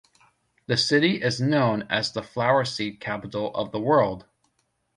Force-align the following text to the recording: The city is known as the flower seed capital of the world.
The 0.65 0.77
city 0.77 1.21
is 1.21 1.39
known 1.39 1.83
as 1.83 2.11
the 2.11 2.23
flower 2.23 2.65
seed 2.65 2.99
capital 2.99 3.53
of 3.53 3.71
the 3.71 3.79
world. 3.79 4.25